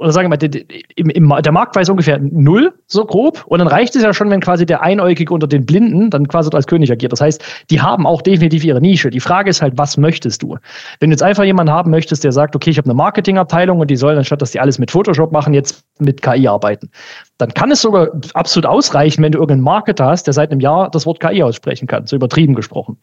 oder 0.00 0.12
sagen 0.12 0.30
wir 0.30 0.36
mal, 0.36 0.62
im, 0.96 1.10
im, 1.10 1.42
der 1.42 1.52
Marktpreis 1.52 1.90
ungefähr 1.90 2.18
null, 2.18 2.72
so 2.86 3.04
grob. 3.04 3.44
Und 3.46 3.58
dann 3.58 3.68
reicht 3.68 3.94
es 3.94 4.02
ja 4.02 4.14
schon, 4.14 4.30
wenn 4.30 4.40
quasi 4.40 4.64
der 4.64 4.82
Einäugige 4.82 5.32
unter 5.34 5.46
den 5.46 5.66
Blinden 5.66 6.08
dann 6.08 6.26
quasi 6.26 6.48
als 6.54 6.66
König 6.66 6.90
agiert. 6.90 7.12
Das 7.12 7.20
heißt, 7.20 7.44
die 7.68 7.82
haben 7.82 8.06
auch 8.06 8.22
definitiv 8.22 8.64
ihre 8.64 8.80
Nische. 8.80 9.10
Die 9.10 9.20
Frage 9.20 9.50
ist 9.50 9.60
halt, 9.60 9.74
was 9.76 9.98
möchtest 9.98 10.42
du? 10.42 10.56
Wenn 11.00 11.10
du 11.10 11.14
jetzt 11.14 11.22
einfach 11.22 11.44
jemanden 11.44 11.70
haben 11.70 11.90
möchtest, 11.90 12.24
der 12.24 12.32
sagt, 12.32 12.56
okay, 12.56 12.70
ich 12.70 12.78
habe 12.78 12.86
eine 12.86 12.94
Marketingabteilung 12.94 13.78
und 13.78 13.90
die 13.90 13.96
sollen, 13.96 14.16
anstatt 14.16 14.40
dass 14.40 14.52
die 14.52 14.60
alles 14.60 14.78
mit 14.78 14.90
Photoshop 14.90 15.32
machen, 15.32 15.52
jetzt 15.52 15.84
mit 15.98 16.22
KI 16.22 16.48
arbeiten, 16.48 16.90
dann 17.36 17.52
kann 17.52 17.70
es 17.70 17.82
sogar 17.82 18.08
absolut 18.32 18.64
ausreichen, 18.64 19.22
wenn 19.22 19.32
du 19.32 19.38
irgendeinen 19.38 19.64
Marketer 19.64 20.06
hast, 20.06 20.26
der 20.26 20.32
seit 20.32 20.50
einem 20.50 20.60
Jahr 20.60 20.90
das 20.90 21.04
Wort 21.04 21.20
KI 21.20 21.42
aussprechen 21.42 21.86
kann, 21.86 22.06
so 22.06 22.16
übertrieben 22.16 22.54
gesprochen. 22.54 22.96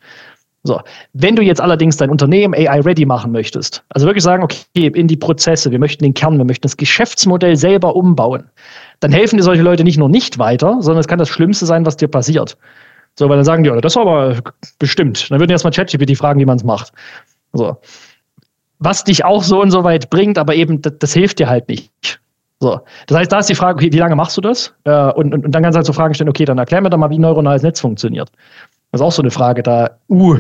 So. 0.68 0.82
Wenn 1.14 1.38
du 1.38 1.42
jetzt 1.42 1.62
allerdings 1.62 1.96
dein 1.96 2.10
Unternehmen 2.10 2.54
AI-ready 2.54 3.06
machen 3.06 3.32
möchtest, 3.32 3.86
also 3.90 4.06
wirklich 4.06 4.24
sagen, 4.24 4.44
okay, 4.44 4.88
in 4.88 5.08
die 5.08 5.16
Prozesse, 5.16 5.72
wir 5.72 5.80
möchten 5.80 6.04
den 6.04 6.14
Kern, 6.14 6.38
wir 6.38 6.44
möchten 6.44 6.64
das 6.64 6.76
Geschäftsmodell 6.76 7.56
selber 7.56 7.96
umbauen, 7.96 8.50
dann 9.00 9.14
helfen 9.14 9.38
dir 9.38 9.44
solche 9.44 9.64
Leute 9.64 9.86
nicht 9.86 9.98
nur 9.98 10.10
nicht 10.10 10.40
weiter, 10.40 10.76
sondern 10.82 11.00
es 11.00 11.08
kann 11.08 11.20
das 11.20 11.30
Schlimmste 11.30 11.66
sein, 11.66 11.86
was 11.86 11.96
dir 11.96 12.10
passiert. 12.10 12.58
So, 13.16 13.30
weil 13.30 13.38
dann 13.38 13.46
sagen 13.46 13.64
die, 13.64 13.70
oh, 13.70 13.80
das 13.80 13.96
war 13.96 14.06
aber 14.06 14.36
bestimmt. 14.78 15.32
Dann 15.32 15.40
würden 15.40 15.52
erstmal 15.52 15.72
ChatGPT 15.72 16.18
fragen, 16.18 16.40
wie 16.42 16.46
man 16.46 16.58
es 16.58 16.66
macht. 16.66 16.92
So. 17.54 17.78
Was 18.80 19.06
dich 19.06 19.24
auch 19.24 19.44
so 19.44 19.62
und 19.62 19.72
so 19.72 19.86
weit 19.86 20.10
bringt, 20.10 20.38
aber 20.38 20.54
eben, 20.54 20.82
das, 20.82 20.94
das 21.00 21.14
hilft 21.14 21.40
dir 21.40 21.48
halt 21.48 21.70
nicht. 21.70 22.20
So. 22.60 22.82
Das 23.08 23.18
heißt, 23.18 23.32
da 23.32 23.40
ist 23.40 23.50
die 23.50 23.56
Frage, 23.56 23.78
okay, 23.78 23.94
wie 23.94 23.98
lange 23.98 24.16
machst 24.16 24.36
du 24.36 24.42
das? 24.42 24.74
Äh, 24.84 25.12
und, 25.14 25.34
und, 25.34 25.46
und, 25.46 25.52
dann 25.56 25.64
kannst 25.64 25.76
du 25.76 25.78
halt 25.78 25.86
so 25.86 25.94
Fragen 25.94 26.14
stellen, 26.14 26.30
okay, 26.30 26.44
dann 26.44 26.58
erklär 26.58 26.82
mir 26.82 26.90
doch 26.90 26.98
mal, 26.98 27.10
wie 27.10 27.20
neuronales 27.20 27.64
Netz 27.64 27.80
funktioniert. 27.80 28.30
Das 28.92 29.02
ist 29.02 29.06
auch 29.06 29.12
so 29.12 29.22
eine 29.22 29.32
Frage 29.32 29.64
da. 29.64 29.98
Uh, 30.10 30.38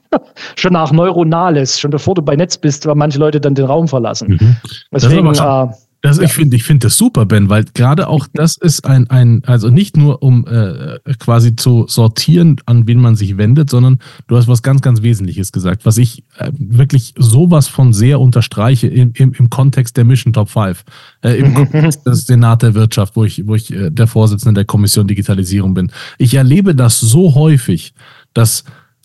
schon 0.56 0.72
nach 0.72 0.92
Neuronales, 0.92 1.78
schon 1.80 1.90
bevor 1.90 2.14
du 2.14 2.22
bei 2.22 2.36
Netz 2.36 2.56
bist, 2.56 2.86
weil 2.86 2.94
manche 2.94 3.18
Leute 3.18 3.40
dann 3.40 3.54
den 3.54 3.66
Raum 3.66 3.88
verlassen. 3.88 4.38
Mhm. 4.40 4.56
Deswegen, 4.92 5.26
äh, 5.34 5.66
das, 6.02 6.16
ja. 6.16 6.22
Ich 6.24 6.32
finde 6.32 6.56
ich 6.56 6.64
finde 6.64 6.86
das 6.86 6.96
super, 6.96 7.26
Ben, 7.26 7.50
weil 7.50 7.64
gerade 7.74 8.08
auch 8.08 8.26
das 8.32 8.56
ist 8.56 8.86
ein, 8.86 9.10
ein 9.10 9.42
also 9.44 9.68
nicht 9.68 9.98
nur 9.98 10.22
um 10.22 10.46
äh, 10.46 10.98
quasi 11.18 11.56
zu 11.56 11.86
sortieren, 11.88 12.56
an 12.64 12.86
wen 12.86 13.00
man 13.00 13.16
sich 13.16 13.36
wendet, 13.36 13.68
sondern 13.68 13.98
du 14.26 14.36
hast 14.36 14.48
was 14.48 14.62
ganz, 14.62 14.80
ganz 14.80 15.02
Wesentliches 15.02 15.52
gesagt, 15.52 15.84
was 15.84 15.98
ich 15.98 16.24
äh, 16.38 16.50
wirklich 16.54 17.14
sowas 17.18 17.68
von 17.68 17.92
sehr 17.92 18.18
unterstreiche 18.18 18.86
im, 18.86 19.12
im, 19.14 19.32
im 19.34 19.50
Kontext 19.50 19.98
der 19.98 20.04
Mission 20.04 20.32
Top 20.32 20.48
5, 20.48 20.84
äh, 21.22 21.38
im 21.38 21.54
Kontext 21.54 22.06
des 22.06 22.24
Senat 22.26 22.62
der 22.62 22.74
Wirtschaft, 22.74 23.14
wo 23.16 23.24
ich, 23.24 23.46
wo 23.46 23.54
ich 23.54 23.70
äh, 23.70 23.90
der 23.90 24.06
Vorsitzende 24.06 24.60
der 24.60 24.64
Kommission 24.64 25.06
Digitalisierung 25.06 25.74
bin. 25.74 25.92
Ich 26.16 26.34
erlebe 26.34 26.74
das 26.74 26.98
so 26.98 27.34
häufig, 27.34 27.92
dass 28.32 28.64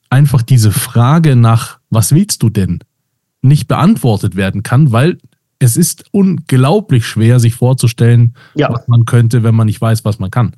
einfach 0.10 0.44
diese 0.44 0.72
Frage 0.72 1.36
nach, 1.36 1.80
was 1.90 2.14
willst 2.14 2.42
du 2.42 2.50
denn? 2.50 2.80
nicht 3.46 3.68
beantwortet 3.68 4.36
werden 4.36 4.64
kann, 4.64 4.92
weil 4.92 5.18
es 5.60 5.78
ist 5.78 6.06
unglaublich 6.12 7.06
schwer, 7.06 7.40
sich 7.40 7.56
vorzustellen, 7.56 8.36
ja. 8.56 8.70
was 8.72 8.88
man 8.88 9.06
könnte, 9.06 9.44
wenn 9.44 9.56
man 9.56 9.68
nicht 9.68 9.82
weiß, 9.82 10.06
was 10.06 10.20
man 10.20 10.32
kann. 10.32 10.56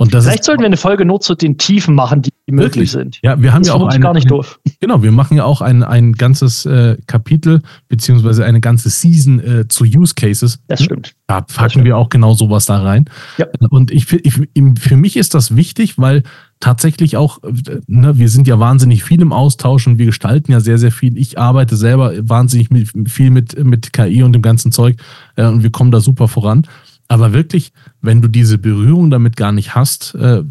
Und 0.00 0.14
das 0.14 0.24
Vielleicht 0.24 0.40
ist, 0.40 0.46
sollten 0.46 0.62
wir 0.62 0.66
eine 0.66 0.76
Folge 0.76 1.04
nur 1.04 1.20
zu 1.20 1.34
den 1.34 1.58
Tiefen 1.58 1.92
machen, 1.96 2.22
die 2.22 2.30
möglich 2.52 2.92
sind. 2.92 3.18
Ja, 3.22 3.42
wir 3.42 3.52
haben 3.52 3.62
das 3.62 3.68
ja 3.68 3.74
auch 3.74 3.88
eine, 3.88 3.98
gar 3.98 4.14
nicht 4.14 4.30
doof. 4.30 4.60
Genau, 4.80 5.02
wir 5.02 5.10
machen 5.10 5.36
ja 5.36 5.44
auch 5.44 5.60
ein, 5.60 5.82
ein 5.82 6.12
ganzes 6.12 6.64
äh, 6.66 6.96
Kapitel 7.08 7.62
beziehungsweise 7.88 8.44
eine 8.44 8.60
ganze 8.60 8.90
Season 8.90 9.40
äh, 9.40 9.66
zu 9.66 9.84
Use 9.84 10.14
Cases. 10.14 10.60
Das 10.68 10.84
stimmt. 10.84 11.14
Da 11.26 11.40
packen 11.40 11.84
wir 11.84 11.96
auch 11.96 12.10
genau 12.10 12.32
sowas 12.34 12.66
da 12.66 12.80
rein. 12.80 13.06
Ja. 13.38 13.46
Und 13.70 13.90
ich, 13.90 14.12
ich, 14.12 14.34
für 14.78 14.96
mich 14.96 15.16
ist 15.16 15.34
das 15.34 15.56
wichtig, 15.56 15.98
weil 15.98 16.22
tatsächlich 16.60 17.16
auch, 17.16 17.38
ne, 17.86 18.18
wir 18.18 18.28
sind 18.28 18.48
ja 18.48 18.58
wahnsinnig 18.58 19.04
viel 19.04 19.20
im 19.20 19.32
Austausch 19.32 19.86
und 19.86 19.98
wir 19.98 20.06
gestalten 20.06 20.52
ja 20.52 20.60
sehr, 20.60 20.78
sehr 20.78 20.92
viel. 20.92 21.16
Ich 21.16 21.38
arbeite 21.38 21.76
selber 21.76 22.12
wahnsinnig 22.22 22.68
viel 23.08 23.30
mit, 23.30 23.64
mit 23.64 23.92
KI 23.92 24.22
und 24.22 24.32
dem 24.32 24.42
ganzen 24.42 24.72
Zeug 24.72 24.96
äh, 25.36 25.44
und 25.46 25.62
wir 25.62 25.70
kommen 25.70 25.90
da 25.90 26.00
super 26.00 26.28
voran. 26.28 26.66
Aber 27.10 27.32
wirklich, 27.32 27.72
wenn 28.02 28.20
du 28.20 28.28
diese 28.28 28.58
Berührung 28.58 29.10
damit 29.10 29.36
gar 29.36 29.50
nicht 29.50 29.74
hast, 29.74 30.14
äh, 30.14 30.42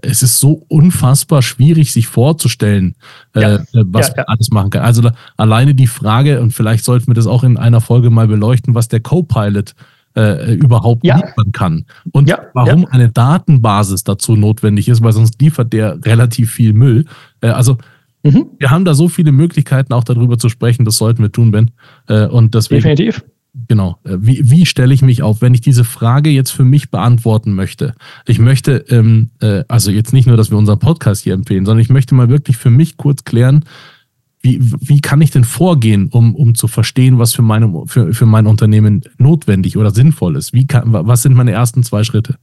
es 0.00 0.22
ist 0.22 0.38
so 0.38 0.64
unfassbar 0.68 1.42
schwierig, 1.42 1.92
sich 1.92 2.06
vorzustellen, 2.06 2.94
äh, 3.34 3.40
ja. 3.40 3.58
was 3.72 4.08
ja, 4.08 4.14
ja. 4.14 4.22
man 4.22 4.26
alles 4.28 4.50
machen 4.50 4.70
kann. 4.70 4.82
Also 4.82 5.02
da, 5.02 5.14
alleine 5.36 5.74
die 5.74 5.88
Frage, 5.88 6.40
und 6.40 6.52
vielleicht 6.52 6.84
sollten 6.84 7.08
wir 7.08 7.14
das 7.14 7.26
auch 7.26 7.42
in 7.42 7.56
einer 7.56 7.80
Folge 7.80 8.10
mal 8.10 8.28
beleuchten, 8.28 8.76
was 8.76 8.86
der 8.86 9.00
Co-Pilot 9.00 9.70
äh, 9.70 9.74
überhaupt 10.54 11.04
ja. 11.04 11.16
liefern 11.16 11.52
kann. 11.52 11.84
Und 12.12 12.28
ja, 12.28 12.40
warum 12.54 12.82
ja. 12.82 12.88
eine 12.88 13.08
Datenbasis 13.08 14.04
dazu 14.04 14.36
notwendig 14.36 14.88
ist, 14.88 15.02
weil 15.02 15.12
sonst 15.12 15.40
liefert 15.40 15.72
der 15.72 16.04
relativ 16.04 16.52
viel 16.52 16.72
Müll. 16.72 17.04
Äh, 17.40 17.48
also 17.48 17.78
mhm. 18.22 18.46
wir 18.58 18.70
haben 18.70 18.84
da 18.84 18.94
so 18.94 19.08
viele 19.08 19.32
Möglichkeiten, 19.32 19.92
auch 19.92 20.04
darüber 20.04 20.38
zu 20.38 20.48
sprechen. 20.48 20.84
Das 20.84 20.96
sollten 20.96 21.22
wir 21.22 21.32
tun, 21.32 21.50
Ben. 21.50 21.70
Äh, 22.08 22.26
und 22.26 22.54
deswegen, 22.54 22.82
Definitiv. 22.82 23.22
Genau. 23.66 23.98
Äh, 24.04 24.16
wie, 24.20 24.50
wie 24.50 24.66
stelle 24.66 24.94
ich 24.94 25.02
mich 25.02 25.22
auf, 25.22 25.40
wenn 25.40 25.54
ich 25.54 25.60
diese 25.60 25.84
Frage 25.84 26.30
jetzt 26.30 26.50
für 26.50 26.64
mich 26.64 26.90
beantworten 26.90 27.54
möchte? 27.54 27.94
Ich 28.26 28.38
möchte, 28.38 28.84
ähm, 28.88 29.30
äh, 29.40 29.64
also 29.68 29.90
jetzt 29.90 30.12
nicht 30.12 30.26
nur, 30.26 30.36
dass 30.36 30.50
wir 30.50 30.58
unseren 30.58 30.78
Podcast 30.78 31.24
hier 31.24 31.34
empfehlen, 31.34 31.64
sondern 31.64 31.80
ich 31.80 31.90
möchte 31.90 32.14
mal 32.14 32.28
wirklich 32.28 32.56
für 32.56 32.70
mich 32.70 32.96
kurz 32.96 33.24
klären, 33.24 33.64
wie, 34.48 34.72
wie 34.80 35.00
kann 35.00 35.20
ich 35.20 35.30
denn 35.30 35.44
vorgehen, 35.44 36.08
um, 36.10 36.34
um 36.34 36.54
zu 36.54 36.68
verstehen, 36.68 37.18
was 37.18 37.34
für, 37.34 37.42
meine, 37.42 37.82
für, 37.86 38.14
für 38.14 38.24
mein 38.24 38.46
Unternehmen 38.46 39.02
notwendig 39.18 39.76
oder 39.76 39.90
sinnvoll 39.90 40.36
ist? 40.36 40.54
Wie 40.54 40.66
kann, 40.66 40.84
was 40.86 41.22
sind 41.22 41.34
meine 41.34 41.52
ersten 41.52 41.82
zwei 41.82 42.02
Schritte? 42.02 42.36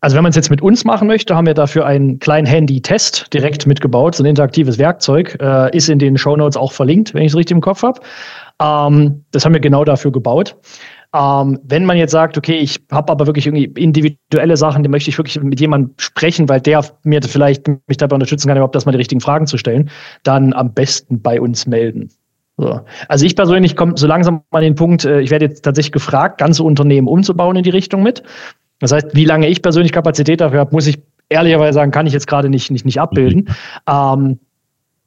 Also 0.00 0.16
wenn 0.16 0.22
man 0.22 0.30
es 0.30 0.36
jetzt 0.36 0.50
mit 0.50 0.60
uns 0.60 0.84
machen 0.84 1.08
möchte, 1.08 1.34
haben 1.34 1.46
wir 1.46 1.54
dafür 1.54 1.86
einen 1.86 2.18
kleinen 2.18 2.46
Handy-Test 2.46 3.32
direkt 3.32 3.66
mitgebaut. 3.66 4.14
So 4.14 4.22
ein 4.22 4.26
interaktives 4.26 4.78
Werkzeug 4.78 5.38
äh, 5.40 5.74
ist 5.74 5.88
in 5.88 5.98
den 5.98 6.18
Show 6.18 6.36
Notes 6.36 6.56
auch 6.56 6.72
verlinkt, 6.72 7.14
wenn 7.14 7.22
ich 7.22 7.32
es 7.32 7.36
richtig 7.36 7.54
im 7.54 7.62
Kopf 7.62 7.82
habe. 7.82 8.00
Ähm, 8.60 9.24
das 9.30 9.44
haben 9.44 9.54
wir 9.54 9.60
genau 9.60 9.84
dafür 9.84 10.12
gebaut. 10.12 10.56
Ähm, 11.14 11.60
wenn 11.62 11.84
man 11.84 11.96
jetzt 11.96 12.10
sagt, 12.10 12.36
okay, 12.36 12.56
ich 12.56 12.80
habe 12.90 13.12
aber 13.12 13.26
wirklich 13.26 13.46
irgendwie 13.46 13.66
individuelle 13.80 14.56
Sachen, 14.56 14.82
die 14.82 14.88
möchte 14.88 15.10
ich 15.10 15.18
wirklich 15.18 15.40
mit 15.40 15.60
jemandem 15.60 15.94
sprechen, 15.96 16.48
weil 16.48 16.60
der 16.60 16.84
mir 17.04 17.22
vielleicht 17.22 17.68
mich 17.68 17.98
dabei 17.98 18.14
unterstützen 18.14 18.48
kann, 18.48 18.56
überhaupt 18.56 18.74
das 18.74 18.84
mal 18.84 18.92
die 18.92 18.98
richtigen 18.98 19.20
Fragen 19.20 19.46
zu 19.46 19.56
stellen, 19.56 19.90
dann 20.24 20.52
am 20.52 20.74
besten 20.74 21.22
bei 21.22 21.40
uns 21.40 21.66
melden. 21.66 22.10
So. 22.56 22.80
Also 23.08 23.26
ich 23.26 23.36
persönlich 23.36 23.76
komme 23.76 23.96
so 23.96 24.08
langsam 24.08 24.42
an 24.50 24.62
den 24.62 24.74
Punkt, 24.74 25.04
äh, 25.04 25.20
ich 25.20 25.30
werde 25.30 25.46
jetzt 25.46 25.62
tatsächlich 25.62 25.92
gefragt, 25.92 26.38
ganze 26.38 26.64
Unternehmen 26.64 27.06
umzubauen 27.06 27.56
in 27.56 27.62
die 27.62 27.70
Richtung 27.70 28.02
mit. 28.02 28.24
Das 28.80 28.90
heißt, 28.90 29.14
wie 29.14 29.24
lange 29.24 29.48
ich 29.48 29.62
persönlich 29.62 29.92
Kapazität 29.92 30.40
dafür 30.40 30.60
habe, 30.60 30.72
muss 30.72 30.88
ich 30.88 31.00
ehrlicherweise 31.28 31.74
sagen, 31.74 31.92
kann 31.92 32.06
ich 32.06 32.12
jetzt 32.12 32.26
gerade 32.26 32.48
nicht, 32.48 32.70
nicht, 32.70 32.84
nicht 32.84 33.00
abbilden. 33.00 33.48
Mhm. 33.48 33.54
Ähm, 33.88 34.40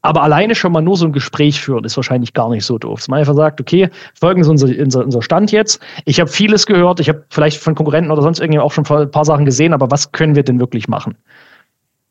aber 0.08 0.24
alleine 0.24 0.56
schon 0.56 0.72
mal 0.72 0.82
nur 0.82 0.96
so 0.96 1.06
ein 1.06 1.12
Gespräch 1.12 1.60
führen, 1.60 1.84
ist 1.84 1.98
wahrscheinlich 1.98 2.34
gar 2.34 2.50
nicht 2.50 2.66
so 2.66 2.78
doof. 2.78 3.00
Dass 3.00 3.08
man 3.10 3.20
einfach 3.20 3.36
sagt, 3.36 3.60
okay, 3.60 3.90
folgen 4.14 4.44
Sie 4.44 4.50
unser, 4.50 4.68
unser, 4.68 5.04
unser 5.04 5.22
Stand 5.22 5.52
jetzt. 5.52 5.82
Ich 6.06 6.22
habe 6.22 6.30
vieles 6.30 6.66
gehört, 6.66 7.02
ich 7.02 7.10
habe 7.10 7.26
vielleicht 7.30 7.58
von 7.58 7.76
Konkurrenten 7.76 8.10
oder 8.12 8.22
sonst 8.22 8.40
irgendwie 8.40 8.60
auch 8.60 8.72
schon 8.72 8.86
ein 8.86 9.12
paar 9.12 9.26
Sachen 9.26 9.44
gesehen, 9.44 9.74
aber 9.74 9.92
was 9.92 10.14
können 10.14 10.36
wir 10.36 10.44
denn 10.44 10.60
wirklich 10.60 10.88
machen? 10.88 11.16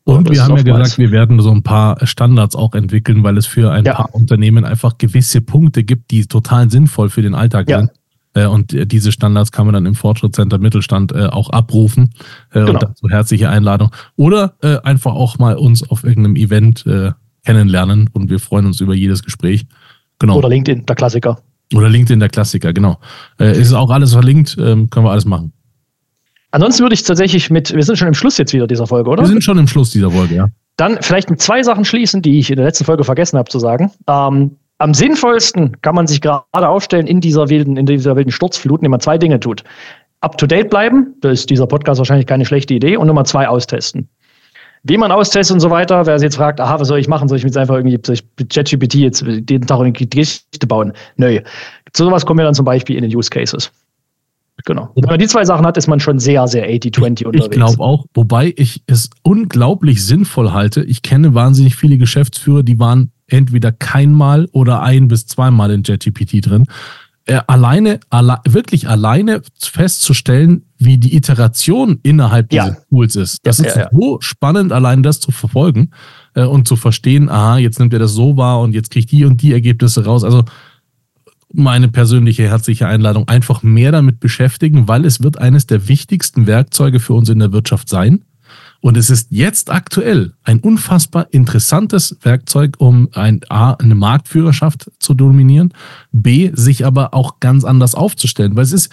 Und 0.03 0.29
wir 0.29 0.41
haben 0.41 0.55
ja 0.55 0.63
gesagt, 0.63 0.99
wir 0.99 1.11
werden 1.11 1.39
so 1.41 1.51
ein 1.51 1.63
paar 1.63 2.05
Standards 2.05 2.55
auch 2.55 2.75
entwickeln, 2.75 3.23
weil 3.23 3.37
es 3.37 3.45
für 3.45 3.71
ein 3.71 3.83
ja. 3.83 3.95
paar 3.95 4.13
Unternehmen 4.13 4.63
einfach 4.63 4.97
gewisse 4.97 5.41
Punkte 5.41 5.83
gibt, 5.83 6.11
die 6.11 6.27
total 6.27 6.69
sinnvoll 6.69 7.09
für 7.09 7.21
den 7.21 7.35
Alltag 7.35 7.67
ja. 7.69 7.79
sind. 7.79 7.91
Äh, 8.33 8.45
und 8.45 8.73
diese 8.91 9.11
Standards 9.11 9.51
kann 9.51 9.65
man 9.65 9.73
dann 9.73 9.85
im 9.85 9.95
Fortschrittscenter 9.95 10.59
Mittelstand 10.59 11.11
äh, 11.11 11.25
auch 11.25 11.49
abrufen. 11.49 12.11
Äh, 12.51 12.59
genau. 12.59 12.73
Und 12.73 12.83
dazu 12.83 13.09
herzliche 13.09 13.49
Einladung. 13.49 13.89
Oder 14.15 14.53
einfach 14.83 15.13
auch 15.13 15.39
mal 15.39 15.55
uns 15.55 15.89
auf 15.89 16.03
irgendeinem 16.03 16.35
Event 16.35 16.85
kennenlernen 17.47 18.09
und 18.11 18.29
wir 18.29 18.39
freuen 18.39 18.65
uns 18.65 18.81
über 18.81 18.93
jedes 18.93 19.23
Gespräch. 19.23 19.65
Genau. 20.19 20.35
Oder 20.37 20.49
LinkedIn, 20.49 20.85
der 20.85 20.95
Klassiker. 20.97 21.39
Oder 21.73 21.87
LinkedIn, 21.89 22.19
der 22.19 22.27
Klassiker, 22.27 22.73
genau. 22.73 22.97
Äh, 23.39 23.57
ist 23.57 23.73
auch 23.73 23.89
alles 23.89 24.11
verlinkt, 24.11 24.57
ähm, 24.59 24.89
können 24.89 25.05
wir 25.05 25.11
alles 25.11 25.25
machen. 25.25 25.53
Ansonsten 26.51 26.83
würde 26.83 26.95
ich 26.95 27.03
tatsächlich 27.03 27.49
mit, 27.49 27.73
wir 27.73 27.83
sind 27.83 27.97
schon 27.97 28.09
im 28.09 28.13
Schluss 28.13 28.37
jetzt 28.37 28.51
wieder 28.51 28.67
dieser 28.67 28.85
Folge, 28.85 29.09
oder? 29.09 29.23
Wir 29.23 29.29
sind 29.29 29.43
schon 29.43 29.57
im 29.57 29.67
Schluss 29.67 29.91
dieser 29.91 30.11
Folge, 30.11 30.35
ja. 30.35 30.47
Dann 30.75 30.97
vielleicht 31.01 31.29
mit 31.29 31.41
zwei 31.41 31.63
Sachen 31.63 31.85
schließen, 31.85 32.21
die 32.21 32.37
ich 32.37 32.49
in 32.49 32.57
der 32.57 32.65
letzten 32.65 32.83
Folge 32.83 33.03
vergessen 33.05 33.37
habe 33.37 33.49
zu 33.49 33.59
sagen. 33.59 33.91
Ähm, 34.07 34.57
am 34.77 34.93
sinnvollsten 34.93 35.81
kann 35.81 35.95
man 35.95 36.05
sich 36.05 36.19
gerade 36.19 36.43
aufstellen 36.53 37.07
in 37.07 37.21
dieser 37.21 37.49
wilden, 37.49 37.77
in 37.77 37.85
dieser 37.85 38.15
wilden 38.17 38.31
Sturzflut, 38.31 38.81
indem 38.81 38.91
man 38.91 38.99
zwei 38.99 39.17
Dinge 39.17 39.39
tut. 39.39 39.63
Up 40.19 40.37
to 40.37 40.47
date 40.47 40.69
bleiben, 40.69 41.15
da 41.21 41.29
ist 41.29 41.49
dieser 41.49 41.67
Podcast 41.67 41.99
wahrscheinlich 41.99 42.27
keine 42.27 42.45
schlechte 42.45 42.73
Idee, 42.73 42.97
und 42.97 43.07
Nummer 43.07 43.23
zwei 43.23 43.47
austesten 43.47 44.09
wie 44.87 44.97
man 44.97 45.11
austestet 45.11 45.53
und 45.53 45.59
so 45.59 45.69
weiter. 45.69 46.05
Wer 46.05 46.17
sich 46.19 46.25
jetzt 46.25 46.37
fragt, 46.37 46.59
aha, 46.59 46.79
was 46.79 46.87
soll 46.87 46.99
ich 46.99 47.07
machen? 47.07 47.27
Soll 47.27 47.37
ich 47.37 47.43
jetzt 47.43 47.57
einfach 47.57 47.75
irgendwie 47.75 47.99
soll 48.03 48.15
ich 48.15 48.23
mit 48.37 48.53
ChatGPT 48.53 48.95
jetzt 48.95 49.21
jeden 49.21 49.67
Tag 49.67 49.79
eine 49.79 49.91
Geschichte 49.91 50.67
bauen? 50.67 50.93
Nö. 51.15 51.39
Zu 51.93 52.05
sowas 52.05 52.25
kommen 52.25 52.39
wir 52.39 52.45
dann 52.45 52.53
zum 52.53 52.65
Beispiel 52.65 52.95
in 52.95 53.03
den 53.03 53.15
Use 53.15 53.29
Cases. 53.29 53.71
Genau. 54.65 54.89
Wenn 54.95 55.05
man 55.05 55.19
die 55.19 55.27
zwei 55.27 55.45
Sachen 55.45 55.65
hat, 55.65 55.77
ist 55.77 55.87
man 55.87 55.99
schon 55.99 56.19
sehr, 56.19 56.47
sehr 56.47 56.67
80-20 56.69 57.25
unterwegs. 57.25 57.45
Ich 57.45 57.51
glaube 57.51 57.79
auch, 57.79 58.05
wobei 58.13 58.53
ich 58.57 58.81
es 58.87 59.09
unglaublich 59.21 60.03
sinnvoll 60.03 60.51
halte. 60.51 60.83
Ich 60.83 61.03
kenne 61.03 61.35
wahnsinnig 61.35 61.75
viele 61.75 61.97
Geschäftsführer, 61.97 62.63
die 62.63 62.79
waren 62.79 63.11
entweder 63.27 63.71
keinmal 63.71 64.47
oder 64.51 64.81
ein 64.81 65.07
bis 65.07 65.27
zweimal 65.27 65.71
in 65.71 65.83
ChatGPT 65.83 66.45
drin 66.45 66.65
alleine, 67.47 67.99
alle, 68.09 68.39
wirklich 68.47 68.87
alleine 68.87 69.41
festzustellen, 69.59 70.63
wie 70.77 70.97
die 70.97 71.15
Iteration 71.15 71.99
innerhalb 72.03 72.53
ja. 72.53 72.65
dieses 72.65 72.87
Tools 72.87 73.15
ist. 73.15 73.39
Das 73.43 73.57
ja, 73.57 73.65
ist 73.65 73.75
ja, 73.75 73.89
so 73.91 74.19
spannend, 74.21 74.71
allein 74.71 75.03
das 75.03 75.19
zu 75.19 75.31
verfolgen 75.31 75.91
äh, 76.35 76.43
und 76.43 76.67
zu 76.67 76.75
verstehen, 76.75 77.29
aha, 77.29 77.57
jetzt 77.57 77.79
nimmt 77.79 77.93
er 77.93 77.99
das 77.99 78.13
so 78.13 78.37
wahr 78.37 78.61
und 78.61 78.73
jetzt 78.73 78.91
kriegt 78.91 79.11
die 79.11 79.25
und 79.25 79.41
die 79.41 79.51
Ergebnisse 79.51 80.05
raus. 80.05 80.23
Also 80.23 80.45
meine 81.53 81.87
persönliche 81.87 82.43
herzliche 82.43 82.87
Einladung, 82.87 83.27
einfach 83.27 83.63
mehr 83.63 83.91
damit 83.91 84.19
beschäftigen, 84.19 84.87
weil 84.87 85.05
es 85.05 85.23
wird 85.23 85.37
eines 85.37 85.65
der 85.65 85.87
wichtigsten 85.87 86.45
Werkzeuge 86.45 86.99
für 86.99 87.13
uns 87.13 87.29
in 87.29 87.39
der 87.39 87.51
Wirtschaft 87.51 87.89
sein. 87.89 88.23
Und 88.81 88.97
es 88.97 89.09
ist 89.09 89.27
jetzt 89.31 89.71
aktuell 89.71 90.33
ein 90.43 90.59
unfassbar 90.59 91.27
interessantes 91.31 92.17
Werkzeug, 92.21 92.75
um 92.77 93.09
ein, 93.13 93.41
A, 93.49 93.73
eine 93.73 93.95
Marktführerschaft 93.95 94.91
zu 94.99 95.13
dominieren, 95.13 95.73
B, 96.11 96.51
sich 96.53 96.85
aber 96.85 97.13
auch 97.13 97.39
ganz 97.39 97.63
anders 97.63 97.95
aufzustellen. 97.95 98.55
Weil 98.55 98.63
es 98.63 98.73
ist, 98.73 98.89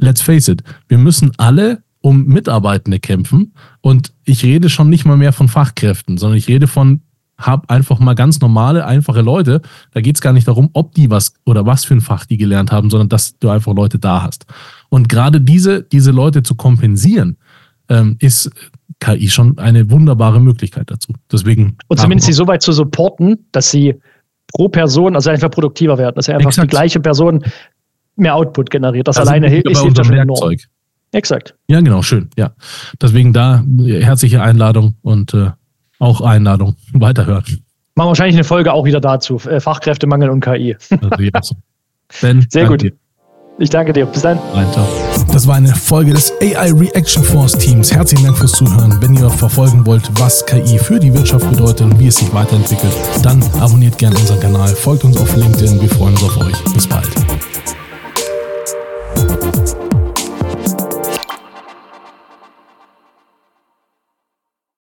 let's 0.00 0.20
face 0.20 0.48
it, 0.48 0.62
wir 0.88 0.98
müssen 0.98 1.32
alle 1.36 1.82
um 2.00 2.24
Mitarbeitende 2.26 3.00
kämpfen. 3.00 3.54
Und 3.80 4.12
ich 4.24 4.44
rede 4.44 4.68
schon 4.70 4.88
nicht 4.88 5.04
mal 5.04 5.16
mehr 5.16 5.32
von 5.32 5.48
Fachkräften, 5.48 6.18
sondern 6.18 6.38
ich 6.38 6.48
rede 6.48 6.66
von 6.66 7.02
hab 7.38 7.70
einfach 7.70 8.00
mal 8.00 8.14
ganz 8.14 8.40
normale, 8.40 8.84
einfache 8.84 9.22
Leute. 9.22 9.62
Da 9.92 10.00
geht 10.00 10.16
es 10.16 10.20
gar 10.20 10.32
nicht 10.32 10.48
darum, 10.48 10.70
ob 10.72 10.94
die 10.94 11.08
was 11.08 11.34
oder 11.46 11.66
was 11.66 11.84
für 11.84 11.94
ein 11.94 12.00
Fach 12.00 12.26
die 12.26 12.36
gelernt 12.36 12.72
haben, 12.72 12.90
sondern 12.90 13.08
dass 13.08 13.38
du 13.38 13.48
einfach 13.48 13.74
Leute 13.74 13.98
da 14.00 14.22
hast. 14.22 14.46
Und 14.88 15.08
gerade 15.08 15.40
diese, 15.40 15.84
diese 15.84 16.10
Leute 16.10 16.42
zu 16.42 16.56
kompensieren, 16.56 17.36
ähm, 17.88 18.16
ist 18.18 18.50
KI 19.00 19.28
schon 19.28 19.58
eine 19.58 19.90
wunderbare 19.90 20.40
Möglichkeit 20.40 20.90
dazu. 20.90 21.12
Deswegen. 21.30 21.76
Und 21.88 22.00
zumindest 22.00 22.26
sie 22.26 22.32
so 22.32 22.46
weit 22.46 22.62
zu 22.62 22.72
supporten, 22.72 23.46
dass 23.52 23.70
sie 23.70 23.94
pro 24.52 24.68
Person, 24.68 25.14
also 25.14 25.30
einfach 25.30 25.50
produktiver 25.50 25.98
werden, 25.98 26.16
dass 26.16 26.26
sie 26.26 26.32
einfach 26.32 26.48
Exakt. 26.48 26.66
die 26.66 26.70
gleiche 26.70 27.00
Person 27.00 27.44
mehr 28.16 28.34
Output 28.34 28.70
generiert. 28.70 29.08
Das 29.08 29.18
also 29.18 29.30
alleine 29.30 29.48
hilft, 29.48 29.68
unserem 29.68 30.10
Werkzeug. 30.10 30.20
Enorm. 30.20 30.54
Exakt. 31.12 31.54
Ja, 31.68 31.80
genau, 31.80 32.02
schön. 32.02 32.28
Ja. 32.36 32.52
Deswegen 33.00 33.32
da 33.32 33.64
herzliche 33.86 34.42
Einladung 34.42 34.94
und 35.02 35.32
äh, 35.34 35.50
auch 35.98 36.20
Einladung. 36.20 36.76
Weiterhören. 36.92 37.44
Machen 37.94 38.06
wir 38.06 38.08
wahrscheinlich 38.08 38.36
eine 38.36 38.44
Folge 38.44 38.72
auch 38.72 38.84
wieder 38.84 39.00
dazu. 39.00 39.36
Äh, 39.48 39.60
Fachkräftemangel 39.60 40.30
und 40.30 40.40
KI. 40.40 40.76
Also, 40.90 41.22
ja. 41.22 41.40
ben, 42.20 42.46
Sehr 42.48 42.66
gut. 42.66 42.82
Dir. 42.82 42.92
Ich 43.58 43.70
danke 43.70 43.92
dir. 43.92 44.06
Bis 44.06 44.22
dann. 44.22 44.38
Rein, 44.52 44.66
das 45.38 45.46
war 45.46 45.54
eine 45.54 45.72
Folge 45.72 46.14
des 46.14 46.32
AI 46.42 46.72
Reaction 46.72 47.22
Force 47.22 47.52
Teams. 47.52 47.92
Herzlichen 47.92 48.24
Dank 48.24 48.36
fürs 48.36 48.50
Zuhören. 48.50 49.00
Wenn 49.00 49.14
ihr 49.14 49.30
verfolgen 49.30 49.86
wollt, 49.86 50.10
was 50.18 50.44
KI 50.44 50.80
für 50.80 50.98
die 50.98 51.14
Wirtschaft 51.14 51.48
bedeutet 51.48 51.82
und 51.82 51.96
wie 52.00 52.08
es 52.08 52.16
sich 52.16 52.34
weiterentwickelt, 52.34 52.92
dann 53.22 53.40
abonniert 53.60 53.96
gerne 53.98 54.16
unseren 54.16 54.40
Kanal, 54.40 54.74
folgt 54.74 55.04
uns 55.04 55.16
auf 55.16 55.36
LinkedIn. 55.36 55.80
Wir 55.80 55.90
freuen 55.90 56.14
uns 56.14 56.24
auf 56.24 56.38
euch. 56.38 56.64
Bis 56.74 56.88
bald. 56.88 57.08